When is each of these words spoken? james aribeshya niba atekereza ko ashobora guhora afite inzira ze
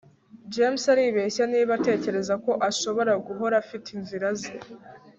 james 0.53 0.83
aribeshya 0.93 1.43
niba 1.53 1.71
atekereza 1.79 2.33
ko 2.43 2.51
ashobora 2.69 3.11
guhora 3.27 3.55
afite 3.63 3.87
inzira 3.97 4.27
ze 4.39 4.51